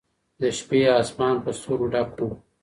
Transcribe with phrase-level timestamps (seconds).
[0.39, 2.29] د شپې اسمان په ستورو ډک و.